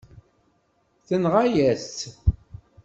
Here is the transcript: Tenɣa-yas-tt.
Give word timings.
Tenɣa-yas-tt. 1.07 1.99